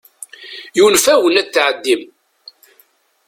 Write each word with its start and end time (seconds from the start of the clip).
Yunef-awen 0.77 1.39
ad 1.41 1.47
tɛeddim. 1.53 2.01